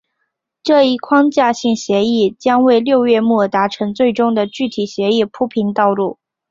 [0.63, 6.17] 这一框架性协议将为六月末达成最终的具体协议铺平道路。